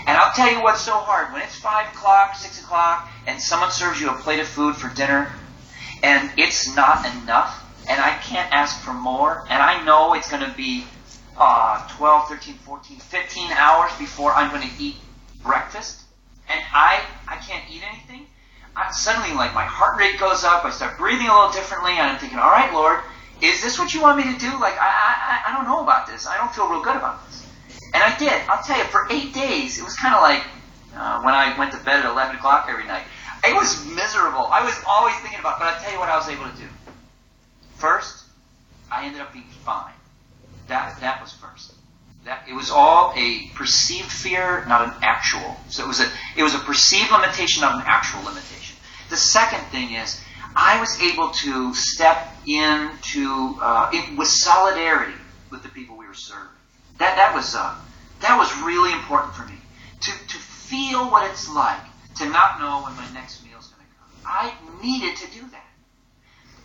[0.08, 1.34] And I'll tell you what's so hard.
[1.34, 4.88] When it's 5 o'clock, 6 o'clock, and someone serves you a plate of food for
[4.94, 5.30] dinner,
[6.02, 10.48] and it's not enough, and I can't ask for more, and I know it's going
[10.48, 10.86] to be
[11.36, 14.96] uh, 12, 13, 14, 15 hours before I'm going to eat
[15.42, 16.00] breakfast,
[16.48, 18.28] and I, I can't eat anything,
[18.74, 22.08] I, suddenly, like, my heart rate goes up, I start breathing a little differently, and
[22.08, 23.00] I'm thinking, all right, Lord,
[23.42, 24.50] is this what you want me to do?
[24.58, 26.26] Like, I, I, I don't know about this.
[26.26, 27.37] I don't feel real good about this.
[27.94, 28.32] And I did.
[28.48, 30.44] I'll tell you, for eight days, it was kind of like
[30.94, 33.04] uh, when I went to bed at 11 o'clock every night.
[33.46, 34.46] It was miserable.
[34.50, 36.56] I was always thinking about it, but I'll tell you what I was able to
[36.56, 36.68] do.
[37.76, 38.24] First,
[38.90, 39.92] I ended up being fine.
[40.66, 41.74] That, that was first.
[42.24, 45.56] That, it was all a perceived fear, not an actual.
[45.68, 48.76] So it was a, it was a perceived limitation, not an actual limitation.
[49.08, 50.20] The second thing is,
[50.54, 55.14] I was able to step into uh, in, with solidarity
[55.50, 56.48] with the people we were serving.
[56.98, 57.74] That that was uh,
[58.20, 59.58] that was really important for me
[60.00, 61.80] to to feel what it's like
[62.16, 64.10] to not know when my next meal is going to come.
[64.26, 65.64] I needed to do that.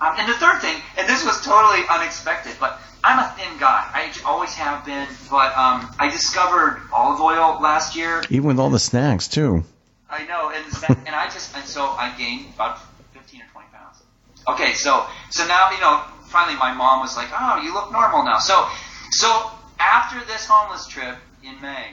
[0.02, 3.88] Um, and the third thing, and this was totally unexpected, but I'm a thin guy.
[3.94, 5.08] I always have been.
[5.30, 8.24] But um, I discovered olive oil last year.
[8.30, 9.64] Even with all the snacks too.
[10.10, 10.66] I know, and
[11.08, 12.80] and I just and so I gained about
[13.14, 14.04] 15 or 20 pounds.
[14.48, 16.02] Okay, so so now you know.
[16.28, 18.68] Finally, my mom was like, "Oh, you look normal now." So
[19.12, 19.52] so
[19.84, 21.88] after this homeless trip in May,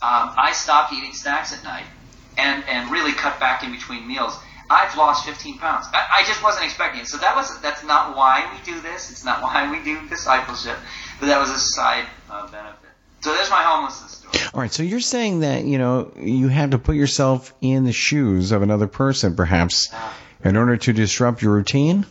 [0.00, 1.84] um, I stopped eating snacks at night
[2.38, 4.38] and and really cut back in between meals.
[4.70, 5.86] I've lost 15 pounds.
[5.92, 7.06] I, I just wasn't expecting it.
[7.08, 9.10] So that was that's not why we do this.
[9.10, 10.78] It's not why we do discipleship,
[11.20, 12.78] but that was a side uh, benefit.
[13.20, 14.50] So there's my homelessness story.
[14.54, 17.92] All right, so you're saying that you know you have to put yourself in the
[17.92, 20.12] shoes of another person, perhaps, Uh,
[20.44, 22.04] in order to disrupt your routine,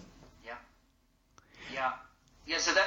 [0.45, 0.53] yeah,
[1.73, 1.91] yeah,
[2.45, 2.57] yeah.
[2.59, 2.80] So that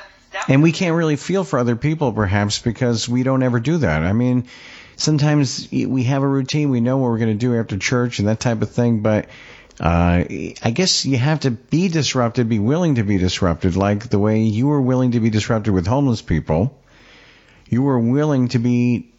[0.48, 4.02] and we can't really feel for other people, perhaps, because we don't ever do that.
[4.02, 4.46] I mean,
[4.96, 8.28] sometimes we have a routine, we know what we're going to do after church and
[8.28, 9.26] that type of thing, but.
[9.80, 10.22] Uh,
[10.62, 14.42] I guess you have to be disrupted, be willing to be disrupted, like the way
[14.42, 16.80] you were willing to be disrupted with homeless people.
[17.68, 19.12] You were willing to be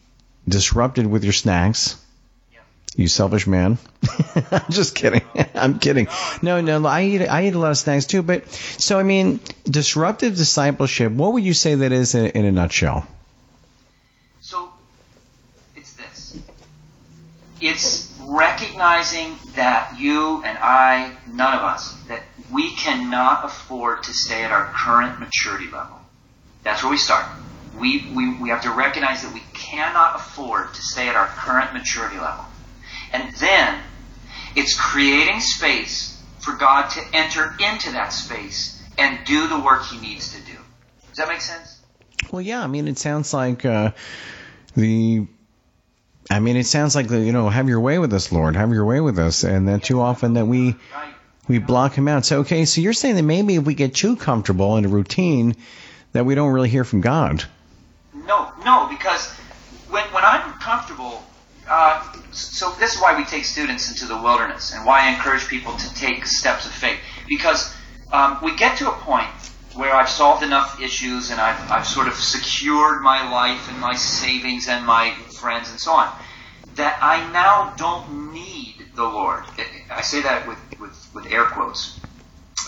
[0.48, 2.02] disrupted with your snacks.
[2.96, 3.78] You selfish man.
[4.52, 5.22] I'm just kidding.
[5.56, 6.08] I'm kidding.
[6.42, 8.22] No, no, I eat I eat a lot of snacks too.
[8.22, 11.12] But so I mean, disruptive discipleship.
[11.12, 13.06] What would you say that is in, in a nutshell?
[14.40, 14.72] So
[15.76, 16.40] it's this.
[17.60, 24.44] It's recognizing that you and I, none of us, that we cannot afford to stay
[24.44, 26.00] at our current maturity level.
[26.64, 27.26] That's where we start.
[27.78, 31.74] We, we, we have to recognize that we cannot afford to stay at our current
[31.74, 32.46] maturity level.
[33.14, 33.80] And then
[34.56, 40.00] it's creating space for God to enter into that space and do the work He
[40.00, 40.58] needs to do.
[41.10, 41.80] Does that make sense?
[42.32, 42.64] Well, yeah.
[42.64, 43.92] I mean, it sounds like uh,
[44.76, 45.28] the.
[46.30, 48.72] I mean, it sounds like the, you know, have your way with us, Lord, have
[48.72, 50.76] your way with us, and that too often that we
[51.48, 52.26] we block him out.
[52.26, 55.56] So okay, so you're saying that maybe if we get too comfortable in a routine,
[56.14, 57.44] that we don't really hear from God.
[58.14, 59.32] No, no, because
[59.90, 61.24] when, when I'm comfortable,
[61.68, 65.48] uh, so this is why we take students into the wilderness and why I encourage
[65.48, 67.00] people to take steps of faith.
[67.28, 67.76] Because
[68.12, 69.30] um, we get to a point
[69.74, 73.96] where I've solved enough issues and I've, I've sort of secured my life and my
[73.96, 76.14] savings and my friends and so on,
[76.76, 79.44] that I now don't need the Lord.
[79.92, 82.00] I say that with, with, with air quotes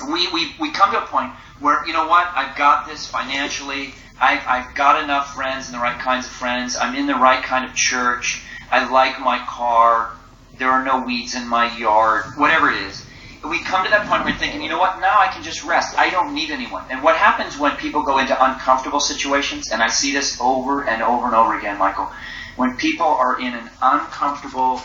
[0.05, 3.93] we, we, we come to a point where, you know what, I've got this financially,
[4.19, 7.43] I, I've got enough friends and the right kinds of friends, I'm in the right
[7.43, 10.11] kind of church, I like my car,
[10.57, 13.05] there are no weeds in my yard, whatever it is.
[13.47, 15.63] we come to that point where we're thinking, you know what, now I can just
[15.63, 15.97] rest.
[15.97, 16.83] I don't need anyone.
[16.89, 21.01] And what happens when people go into uncomfortable situations, and I see this over and
[21.01, 22.11] over and over again, Michael,
[22.55, 24.79] when people are in an uncomfortable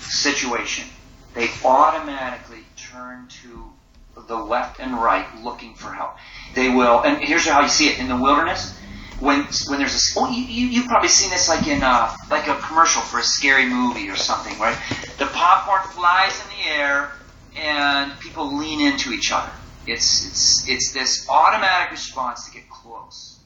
[0.00, 0.86] situation,
[1.34, 3.70] they automatically turn to
[4.26, 6.16] the left and right looking for help.
[6.54, 8.78] They will, and here's how you see it in the wilderness.
[9.20, 12.54] When when there's a, you, you you've probably seen this like in uh, like a
[12.56, 14.78] commercial for a scary movie or something, right?
[15.18, 17.12] The popcorn flies in the air
[17.56, 19.50] and people lean into each other.
[19.86, 23.40] It's it's it's this automatic response to get close.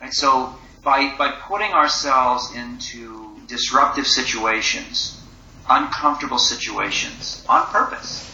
[0.00, 0.12] Right?
[0.12, 5.22] So by by putting ourselves into disruptive situations,
[5.68, 8.28] uncomfortable situations on purpose,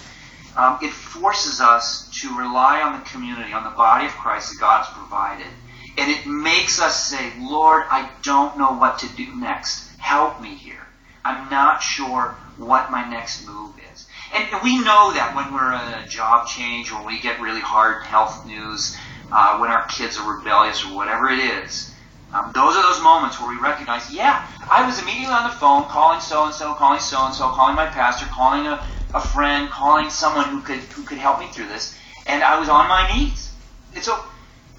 [0.57, 4.61] um, it forces us to rely on the community, on the body of Christ that
[4.61, 5.47] God has provided.
[5.99, 9.91] And it makes us say, Lord, I don't know what to do next.
[9.99, 10.87] Help me here.
[11.25, 14.07] I'm not sure what my next move is.
[14.35, 18.05] And we know that when we're in a job change or we get really hard
[18.05, 18.97] health news,
[19.31, 21.93] uh, when our kids are rebellious or whatever it is,
[22.33, 25.85] um, those are those moments where we recognize, yeah, I was immediately on the phone
[25.85, 28.85] calling so and so, calling so and so, calling my pastor, calling a,
[29.15, 32.69] a friend, calling someone who could who could help me through this, and I was
[32.69, 33.55] on my knees.
[33.95, 34.23] And so,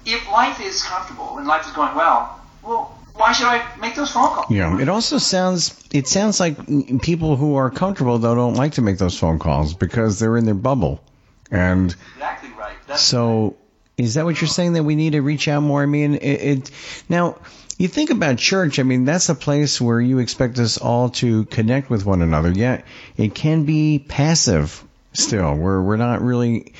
[0.06, 4.10] if life is comfortable and life is going well, well, why should I make those
[4.10, 4.50] phone calls?
[4.50, 6.56] Yeah, it also sounds it sounds like
[7.02, 10.46] people who are comfortable though don't like to make those phone calls because they're in
[10.46, 11.02] their bubble,
[11.50, 12.76] and exactly right.
[12.86, 13.56] That's so
[13.96, 15.82] is that what you're saying that we need to reach out more?
[15.82, 16.70] I mean, it, it
[17.08, 17.38] now
[17.78, 18.78] you think about church.
[18.78, 22.50] I mean, that's a place where you expect us all to connect with one another.
[22.50, 22.84] Yet
[23.16, 24.82] it can be passive
[25.12, 26.72] still, where we're not really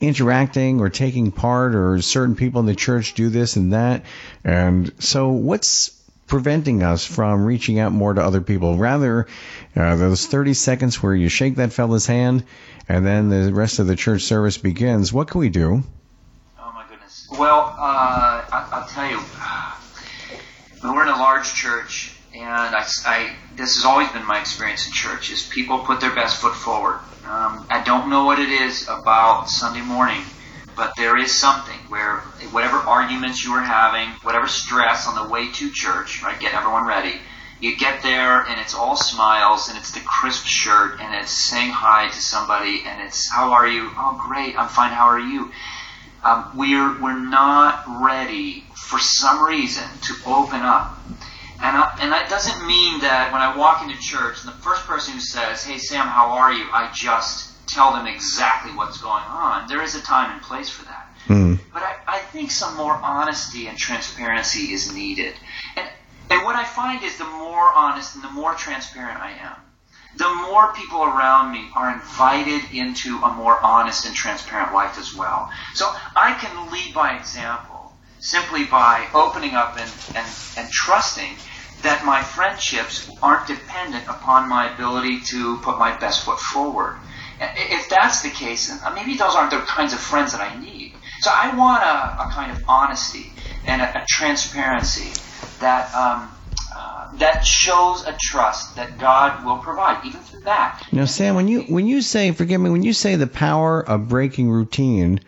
[0.00, 4.04] interacting or taking part, or certain people in the church do this and that.
[4.44, 5.90] And so, what's
[6.26, 8.76] preventing us from reaching out more to other people?
[8.76, 9.26] Rather,
[9.76, 12.44] uh, those 30 seconds where you shake that fella's hand
[12.88, 15.12] and then the rest of the church service begins.
[15.12, 15.82] What can we do?
[16.58, 17.28] Oh my goodness.
[17.30, 19.20] Well, uh, I, I'll tell you,
[20.82, 24.92] we're in a large church, and I, I, this has always been my experience in
[24.92, 27.00] church: is people put their best foot forward.
[27.24, 30.22] Um, I don't know what it is about Sunday morning,
[30.76, 35.50] but there is something where whatever arguments you are having, whatever stress on the way
[35.52, 37.14] to church, right, get everyone ready.
[37.60, 41.72] You get there and it's all smiles and it's the crisp shirt and it's saying
[41.72, 43.90] hi to somebody and it's how are you?
[43.96, 44.92] Oh great, I'm fine.
[44.92, 45.50] How are you?
[46.22, 50.94] Um, we're we're not ready for some reason to open up.
[51.60, 54.84] And, I, and that doesn't mean that when I walk into church and the first
[54.86, 56.64] person who says, Hey Sam, how are you?
[56.72, 59.68] I just tell them exactly what's going on.
[59.68, 61.08] There is a time and place for that.
[61.26, 61.58] Mm.
[61.72, 65.34] But I, I think some more honesty and transparency is needed.
[65.76, 65.88] And,
[66.30, 69.56] and what I find is the more honest and the more transparent I am,
[70.16, 75.14] the more people around me are invited into a more honest and transparent life as
[75.14, 75.50] well.
[75.74, 77.77] So I can lead by example
[78.20, 80.26] simply by opening up and, and,
[80.56, 81.30] and trusting
[81.82, 86.96] that my friendships aren't dependent upon my ability to put my best foot forward.
[87.40, 90.94] If that's the case, maybe those aren't the kinds of friends that I need.
[91.20, 93.32] So I want a, a kind of honesty
[93.66, 95.12] and a, a transparency
[95.60, 96.30] that um,
[96.74, 100.86] uh, that shows a trust that God will provide, even through that.
[100.92, 104.08] Now, Sam, when you when you say, forgive me, when you say the power of
[104.08, 105.20] breaking routine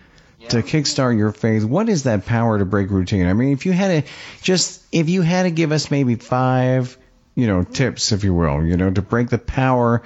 [0.50, 3.26] to kickstart your faith, what is that power to break routine?
[3.26, 6.96] I mean, if you had to just if you had to give us maybe five,
[7.34, 10.02] you know, tips, if you will, you know, to break the power.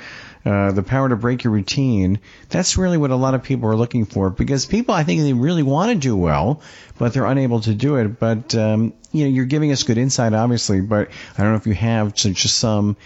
[0.47, 2.21] Uh, the power to break your routine.
[2.51, 5.33] That's really what a lot of people are looking for because people, I think, they
[5.33, 6.61] really want to do well,
[6.99, 8.21] but they're unable to do it.
[8.21, 10.83] But um, you know, you're giving us good insight, obviously.
[10.83, 12.99] But I don't know if you have just some,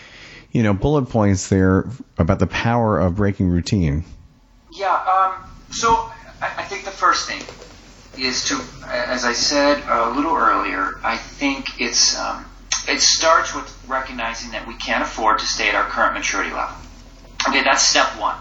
[0.50, 4.04] you know, bullet points there about the power of breaking routine.
[4.72, 4.96] Yeah.
[4.96, 7.42] Um, so I, think the first thing
[8.16, 12.44] is to, as I said a little earlier, I think it's um,
[12.88, 16.76] it starts with recognizing that we can't afford to stay at our current maturity level.
[17.48, 18.36] Okay, that's step one.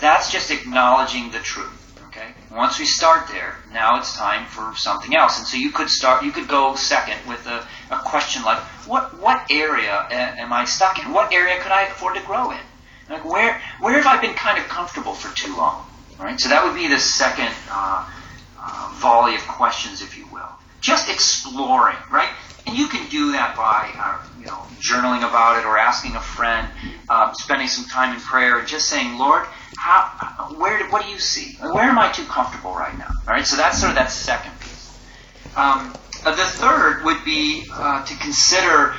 [0.00, 1.80] That's just acknowledging the truth.
[2.08, 5.38] Okay, once we start there, now it's time for something else.
[5.38, 9.18] And so you could start, you could go second with a, a question like, what
[9.20, 11.12] what area am I stuck in?
[11.12, 12.60] What area could I afford to grow in?
[13.08, 15.86] Like where where have I been kind of comfortable for too long?
[16.18, 16.40] Right.
[16.40, 18.08] So that would be the second uh,
[18.58, 20.48] uh, volley of questions, if you will.
[20.80, 22.28] Just exploring, right?
[22.66, 26.20] And you can do that by, uh, you know, journaling about it or asking a
[26.20, 26.68] friend,
[27.08, 29.44] uh, spending some time in prayer, and just saying, Lord,
[29.76, 31.56] how, where, what do you see?
[31.60, 33.08] Where am I too comfortable right now?
[33.26, 34.98] All right, so that's sort of that second piece.
[35.56, 38.94] Um, uh, the third would be uh, to consider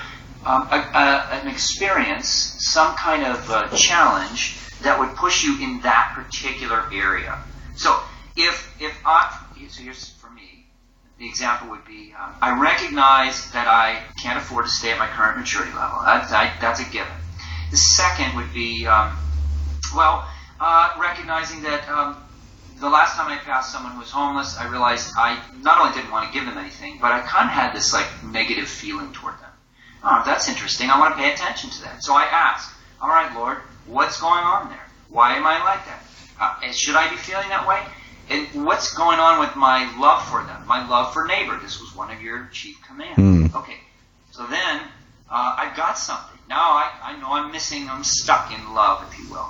[0.45, 2.27] um, a, a, an experience,
[2.59, 7.37] some kind of challenge that would push you in that particular area.
[7.75, 7.99] So
[8.37, 9.35] if if I
[9.67, 10.65] so here's for me
[11.19, 15.07] the example would be um, I recognize that I can't afford to stay at my
[15.07, 15.99] current maturity level.
[16.05, 17.13] That's that's a given.
[17.71, 19.17] The second would be um,
[19.95, 20.27] well
[20.59, 22.17] uh, recognizing that um,
[22.79, 26.11] the last time I passed someone who was homeless, I realized I not only didn't
[26.11, 29.35] want to give them anything, but I kind of had this like negative feeling toward
[29.39, 29.51] them.
[30.03, 30.91] Oh, that's interesting.
[30.91, 32.03] I want to pay attention to that.
[32.03, 32.71] So I asked,
[33.01, 34.85] All right, Lord, what's going on there?
[35.09, 36.03] Why am I like that?
[36.39, 37.81] Uh, should I be feeling that way?
[38.29, 41.57] And what's going on with my love for them, my love for neighbor?
[41.61, 43.17] This was one of your chief commands.
[43.53, 43.55] Mm.
[43.55, 43.77] Okay,
[44.31, 44.81] so then
[45.29, 46.39] uh, I got something.
[46.49, 49.47] Now I, I know I'm missing, I'm stuck in love, if you will.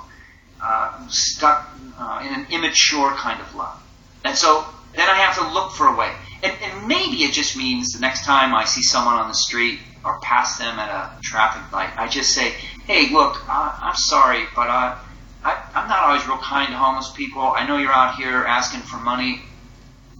[0.62, 1.68] Uh, stuck
[1.98, 3.82] uh, in an immature kind of love.
[4.24, 6.12] And so then I have to look for a way.
[6.42, 9.78] And, and maybe it just means the next time I see someone on the street
[10.04, 12.54] or pass them at a traffic light, I just say,
[12.86, 14.96] hey, look, uh, I'm sorry, but uh,
[15.44, 17.42] I, I'm not always real kind to homeless people.
[17.42, 19.42] I know you're out here asking for money.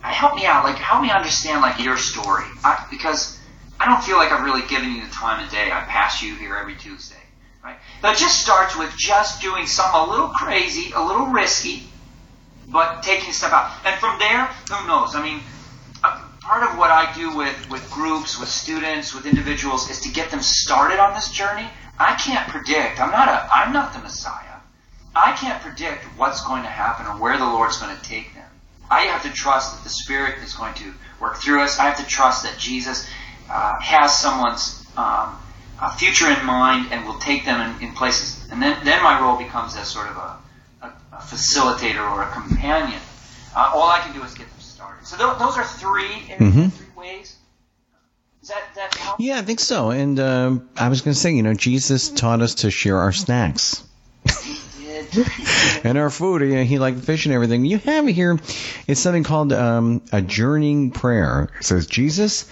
[0.00, 0.64] Help me out.
[0.64, 2.44] Like, help me understand, like, your story.
[2.64, 3.38] I, because
[3.78, 5.70] I don't feel like I've really given you the time of day.
[5.70, 7.16] I pass you here every Tuesday.
[7.62, 7.76] Right?
[8.02, 11.84] But it just starts with just doing something a little crazy, a little risky,
[12.68, 13.72] but taking a step out.
[13.84, 15.14] And from there, who knows?
[15.14, 15.40] I mean,
[16.40, 20.30] part of what I do with, with groups, with students, with individuals is to get
[20.30, 21.68] them started on this journey.
[21.98, 23.00] I can't predict.
[23.00, 24.42] I'm not a I'm not the Messiah.
[25.14, 28.48] I can't predict what's going to happen or where the Lord's going to take them.
[28.90, 31.78] I have to trust that the Spirit is going to work through us.
[31.78, 33.08] I have to trust that Jesus
[33.50, 35.38] uh, has someone's um,
[35.96, 38.46] future in mind and will take them in, in, places.
[38.50, 40.38] And then, then my role becomes as sort of a,
[40.82, 43.00] a, a facilitator or a companion.
[43.56, 45.06] Uh, all I can do is get them started.
[45.06, 46.68] So th- those are 3 mm-hmm.
[46.68, 47.36] three ways.
[48.48, 49.90] That, that yeah, I think so.
[49.90, 53.12] And uh, I was going to say, you know, Jesus taught us to share our
[53.12, 53.82] snacks.
[55.84, 56.42] and our food.
[56.42, 57.64] He, he liked fish and everything.
[57.64, 58.38] You have here,
[58.86, 61.48] it's something called um, a journeying prayer.
[61.60, 62.50] It says, Jesus,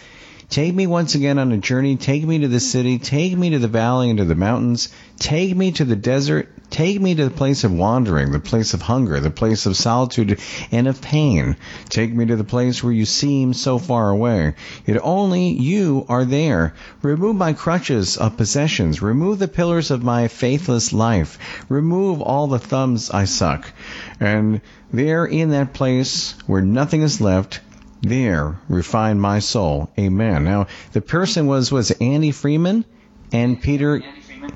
[0.50, 1.96] Take me once again on a journey.
[1.96, 2.98] Take me to the city.
[2.98, 4.88] Take me to the valley and to the mountains.
[5.18, 6.48] Take me to the desert.
[6.70, 10.40] Take me to the place of wandering, the place of hunger, the place of solitude
[10.72, 11.56] and of pain.
[11.88, 14.54] Take me to the place where you seem so far away.
[14.86, 16.74] Yet only you are there.
[17.02, 19.02] Remove my crutches of possessions.
[19.02, 21.38] Remove the pillars of my faithless life.
[21.68, 23.70] Remove all the thumbs I suck.
[24.18, 24.60] And
[24.92, 27.60] there in that place where nothing is left,
[28.02, 29.90] there refine my soul.
[29.98, 30.44] Amen.
[30.44, 32.84] Now, the person was was Andy Freeman
[33.32, 34.02] and Peter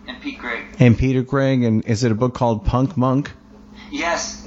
[0.07, 0.65] And Pete Greig.
[0.79, 3.33] And Peter Greig, and is it a book called Punk Monk?
[3.91, 4.47] Yes.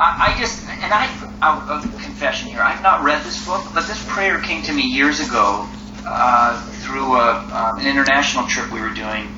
[0.00, 1.06] I, I just and I
[1.42, 2.60] a confession here.
[2.60, 5.66] I've not read this book, but this prayer came to me years ago
[6.06, 9.28] uh, through a, um, an international trip we were doing,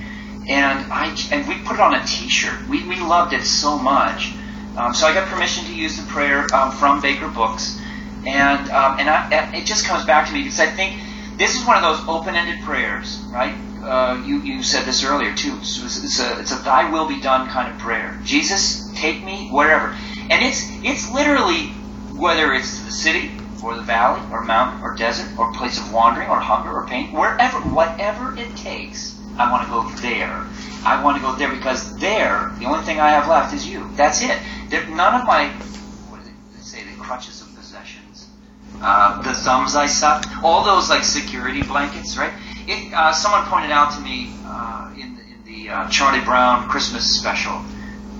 [0.49, 2.69] and I and we put it on a T-shirt.
[2.69, 4.33] We we loved it so much.
[4.77, 7.81] Um, so I got permission to use the prayer um, from Baker Books.
[8.27, 10.99] And um, and I, it just comes back to me because I think
[11.37, 13.55] this is one of those open-ended prayers, right?
[13.83, 15.57] Uh, you you said this earlier too.
[15.59, 18.19] It's, a it's a Thy will be done kind of prayer.
[18.25, 19.95] Jesus, take me wherever,
[20.31, 21.69] and it's it's literally
[22.17, 23.33] whether it's the city
[23.65, 27.13] or the valley or mountain or desert or place of wandering or hunger or pain,
[27.13, 30.47] wherever, whatever it takes, I want to go there.
[30.85, 33.89] I want to go there because there, the only thing I have left is you.
[33.95, 34.39] That's it.
[34.69, 35.49] There, none of my,
[36.11, 37.34] what do they say, the crutches
[38.85, 42.33] uh, the thumbs I suck, all those like security blankets, right?
[42.69, 47.19] It, uh, someone pointed out to me uh, in, in the uh, Charlie Brown Christmas
[47.19, 47.65] special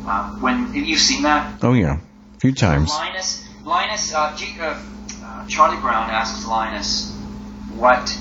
[0.07, 1.63] uh, when you've seen that.
[1.63, 1.99] Oh yeah,
[2.37, 2.91] a few times.
[2.91, 4.57] Linus, Linus, G,
[5.49, 7.13] Charlie Brown asks Linus
[7.77, 8.19] what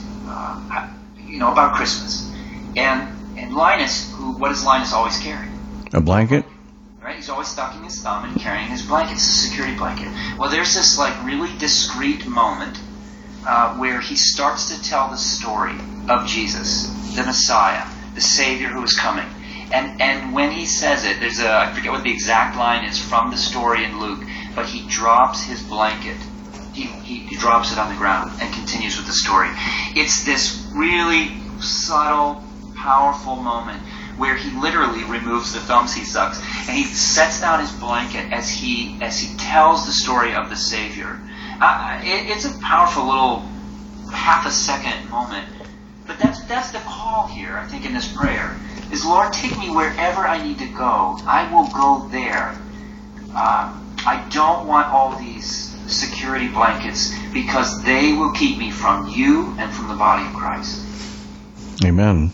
[1.25, 2.29] you know about Christmas,
[2.75, 5.47] and and Linus, who what does Linus always carry?
[5.93, 6.45] A blanket.
[7.03, 7.17] Right?
[7.17, 9.15] He's always stucking his thumb and carrying his blanket.
[9.15, 10.07] It's a security blanket.
[10.37, 12.79] Well, there's this like really discreet moment
[13.45, 15.75] uh, where he starts to tell the story
[16.07, 17.85] of Jesus, the Messiah,
[18.15, 19.27] the Savior who is coming.
[19.73, 22.97] And and when he says it, there's a I forget what the exact line is
[22.97, 24.23] from the story in Luke,
[24.55, 26.15] but he drops his blanket.
[26.73, 29.49] He, he, he drops it on the ground and continues with the story.
[29.93, 32.41] It's this really subtle,
[32.77, 33.83] powerful moment
[34.17, 38.49] where he literally removes the thumbs he sucks and he sets down his blanket as
[38.49, 41.19] he as he tells the story of the Savior.
[41.59, 43.39] Uh, it, it's a powerful little
[44.11, 45.47] half a second moment,
[46.05, 47.57] but that's that's the call here.
[47.57, 48.55] I think in this prayer
[48.91, 51.17] is Lord, take me wherever I need to go.
[51.25, 52.55] I will go there.
[53.35, 59.55] Uh, I don't want all these security blankets because they will keep me from you
[59.57, 60.81] and from the body of Christ.
[61.83, 62.31] Amen.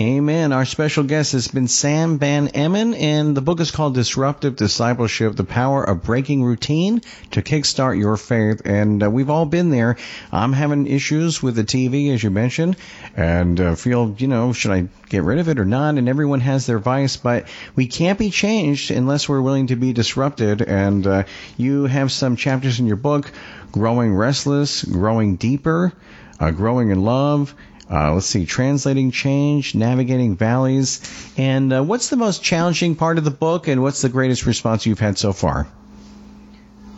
[0.00, 0.52] Amen.
[0.52, 5.34] Our special guest has been Sam Van Eman, and the book is called Disruptive Discipleship
[5.34, 8.62] The Power of Breaking Routine to Kickstart Your Faith.
[8.64, 9.96] And uh, we've all been there.
[10.30, 12.76] I'm having issues with the TV, as you mentioned,
[13.16, 15.96] and uh, feel, you know, should I get rid of it or not?
[15.96, 19.92] And everyone has their vice, but we can't be changed unless we're willing to be
[19.92, 20.62] disrupted.
[20.62, 21.24] And uh,
[21.56, 23.32] you have some chapters in your book
[23.72, 25.92] Growing Restless, Growing Deeper,
[26.38, 27.52] uh, Growing in Love
[27.90, 31.00] uh, let's see, translating change, navigating valleys,
[31.38, 34.84] and uh, what's the most challenging part of the book, and what's the greatest response
[34.84, 35.66] you've had so far?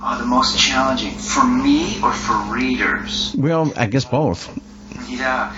[0.03, 3.34] Uh, the most challenging for me or for readers?
[3.36, 4.49] Well, I guess both.
[5.09, 5.55] Yeah.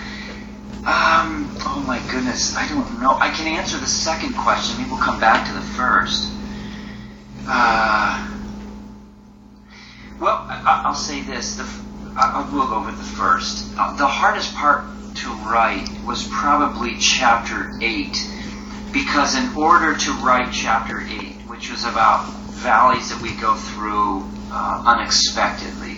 [0.85, 3.15] Um, oh my goodness, I don't know.
[3.17, 4.79] I can answer the second question.
[4.79, 6.29] Maybe we'll come back to the first.
[7.47, 8.29] Uh,
[10.19, 11.55] well, I, will say this.
[11.55, 11.63] The,
[12.15, 13.73] I, will go with the first.
[13.77, 14.83] Uh, the hardest part
[15.15, 18.29] to write was probably chapter 8.
[18.91, 24.23] Because in order to write chapter 8, which was about valleys that we go through
[24.51, 25.97] uh, unexpectedly,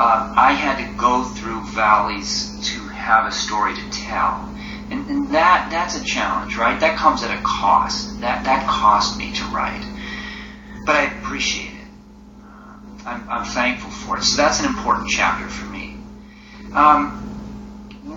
[0.00, 4.48] uh, I had to go through valleys to have a story to tell.
[4.90, 6.80] And, and, that that's a challenge, right?
[6.80, 8.20] That comes at a cost.
[8.22, 9.84] That that cost me to write.
[10.86, 11.67] But I appreciate.
[13.08, 14.22] I'm, I'm thankful for it.
[14.22, 15.96] So that's an important chapter for me.
[16.74, 17.24] Um,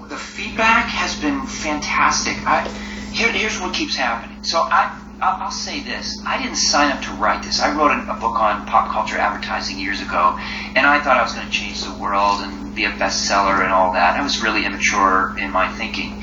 [0.09, 2.35] the feedback has been fantastic.
[2.45, 2.67] I,
[3.13, 4.43] here, here's what keeps happening.
[4.43, 7.61] So I, I'll, say this: I didn't sign up to write this.
[7.61, 10.35] I wrote a, a book on pop culture advertising years ago,
[10.75, 13.71] and I thought I was going to change the world and be a bestseller and
[13.71, 14.19] all that.
[14.19, 16.21] I was really immature in my thinking.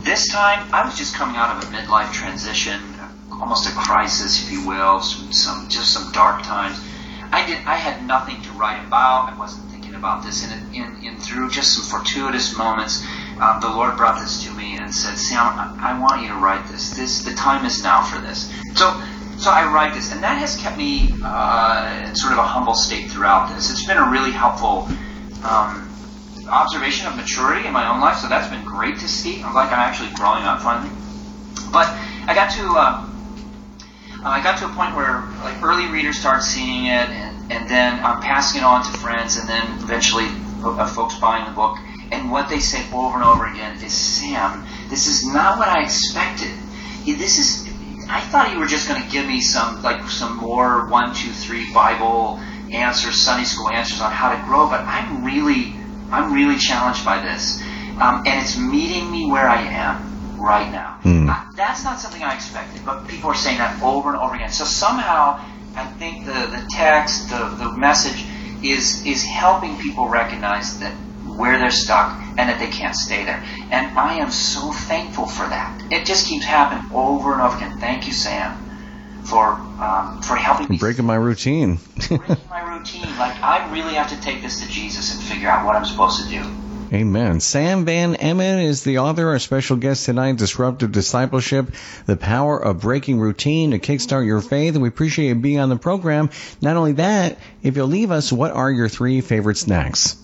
[0.00, 2.80] This time, I was just coming out of a midlife transition,
[3.30, 6.80] almost a crisis, if you will, some, some just some dark times.
[7.32, 7.58] I did.
[7.66, 9.32] I had nothing to write about.
[9.32, 13.04] I wasn't thinking about this, and in, in, through just some fortuitous moments
[13.40, 16.36] um, the Lord brought this to me and said, Sam, I, I want you to
[16.36, 16.90] write this.
[16.90, 18.50] This the time is now for this.
[18.74, 19.00] So
[19.36, 22.74] so I write this, and that has kept me uh, in sort of a humble
[22.74, 23.70] state throughout this.
[23.70, 24.88] It's been a really helpful
[25.44, 25.86] um,
[26.48, 29.42] observation of maturity in my own life, so that's been great to see.
[29.42, 30.90] I'm like I'm actually growing up finally.
[31.70, 31.88] But
[32.26, 33.06] I got to uh,
[34.28, 38.04] I got to a point where like early readers start seeing it, and, and then
[38.04, 40.26] I'm passing it on to friends, and then eventually
[40.64, 41.78] uh, folks buying the book.
[42.10, 45.82] And what they say over and over again is, Sam, this is not what I
[45.82, 46.52] expected.
[47.04, 47.68] This is,
[48.08, 51.30] I thought you were just going to give me some, like, some more one, two,
[51.30, 52.40] three Bible
[52.72, 55.74] answers, Sunday school answers on how to grow, but I'm really,
[56.10, 57.60] I'm really challenged by this.
[58.00, 60.98] Um, and it's meeting me where I am right now.
[61.02, 61.28] Mm.
[61.28, 64.50] I, that's not something I expected, but people are saying that over and over again.
[64.50, 65.40] So somehow,
[65.74, 68.24] I think the, the text, the, the message
[68.62, 70.94] is, is helping people recognize that
[71.36, 73.42] where they're stuck and that they can't stay there.
[73.70, 75.92] And I am so thankful for that.
[75.92, 77.78] It just keeps happening over and over again.
[77.78, 78.56] Thank you, Sam,
[79.24, 80.78] for um, for helping me.
[80.78, 81.78] Breaking my routine.
[82.08, 83.06] breaking my routine.
[83.18, 86.22] Like I really have to take this to Jesus and figure out what I'm supposed
[86.22, 86.42] to do.
[86.92, 87.40] Amen.
[87.40, 91.74] Sam Van Eman is the author, our special guest tonight, Disruptive Discipleship,
[92.06, 94.74] The Power of Breaking Routine to Kickstart Your Faith.
[94.74, 96.30] And we appreciate you being on the program.
[96.60, 100.16] Not only that, if you'll leave us, what are your three favorite snacks?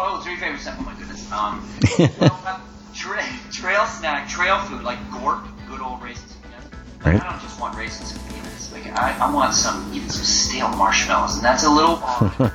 [0.00, 0.78] Oh, three favorite snacks.
[0.80, 1.30] Oh my goodness.
[1.30, 1.68] Um,
[2.20, 2.60] well, uh,
[2.92, 6.66] tra- trail snack, trail food like gorp, good old raisins and peanuts.
[6.98, 7.22] But right.
[7.22, 8.72] I don't just want raisins and peanuts.
[8.72, 11.96] Like I, I want some even some stale marshmallows, and that's a little.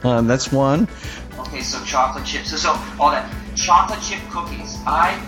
[0.24, 0.89] that's one.
[1.39, 2.49] Okay, so chocolate chips.
[2.49, 4.78] So, so all that chocolate chip cookies.
[4.86, 5.20] I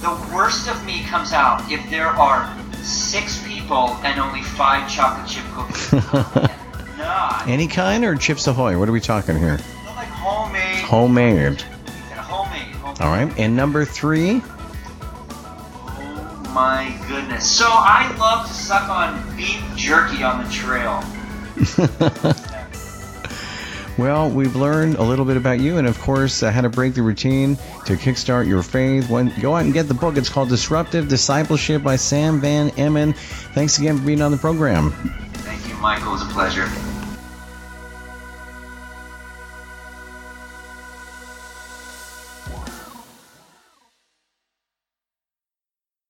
[0.00, 5.28] the worst of me comes out if there are six people and only five chocolate
[5.28, 5.92] chip cookies.
[6.98, 7.48] Not.
[7.48, 8.78] Any kind or Chips Ahoy?
[8.78, 9.58] What are we talking here?
[9.96, 11.60] Like homemade Homemade.
[11.60, 12.74] Homemade.
[12.76, 13.00] homemade.
[13.00, 13.32] All right.
[13.38, 14.40] And number three?
[14.44, 17.50] Oh my goodness.
[17.50, 21.02] So I love to suck on beef jerky on the trail.
[24.02, 26.94] Well, we've learned a little bit about you, and of course, uh, how to break
[26.94, 27.54] the routine
[27.86, 29.08] to kickstart your faith.
[29.08, 30.16] When, go out and get the book.
[30.16, 33.14] It's called Disruptive Discipleship by Sam Van Eman.
[33.54, 34.90] Thanks again for being on the program.
[34.90, 36.08] Thank you, Michael.
[36.08, 36.91] It was a pleasure.